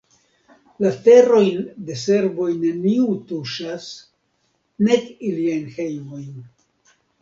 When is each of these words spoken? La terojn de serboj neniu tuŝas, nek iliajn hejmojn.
La 0.85 0.91
terojn 1.07 1.59
de 1.91 1.99
serboj 2.05 2.49
neniu 2.65 3.07
tuŝas, 3.31 3.89
nek 4.91 5.09
iliajn 5.33 5.73
hejmojn. 5.81 6.31